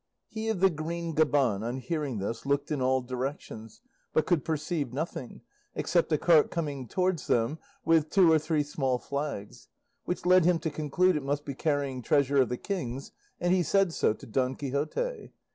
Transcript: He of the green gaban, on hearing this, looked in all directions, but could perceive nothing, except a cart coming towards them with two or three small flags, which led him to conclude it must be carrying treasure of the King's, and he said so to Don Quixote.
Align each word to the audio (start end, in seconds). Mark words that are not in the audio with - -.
He 0.29 0.49
of 0.49 0.61
the 0.61 0.71
green 0.71 1.13
gaban, 1.13 1.61
on 1.63 1.77
hearing 1.77 2.17
this, 2.17 2.43
looked 2.43 2.71
in 2.71 2.81
all 2.81 3.01
directions, 3.03 3.81
but 4.13 4.25
could 4.25 4.43
perceive 4.43 4.91
nothing, 4.91 5.41
except 5.75 6.11
a 6.11 6.17
cart 6.17 6.49
coming 6.49 6.87
towards 6.87 7.27
them 7.27 7.59
with 7.85 8.09
two 8.09 8.31
or 8.31 8.39
three 8.39 8.63
small 8.63 8.97
flags, 8.97 9.67
which 10.05 10.25
led 10.25 10.43
him 10.43 10.57
to 10.57 10.71
conclude 10.71 11.15
it 11.15 11.23
must 11.23 11.45
be 11.45 11.53
carrying 11.53 12.01
treasure 12.01 12.41
of 12.41 12.49
the 12.49 12.57
King's, 12.57 13.11
and 13.39 13.53
he 13.53 13.61
said 13.61 13.93
so 13.93 14.11
to 14.13 14.25
Don 14.25 14.55
Quixote. 14.55 15.33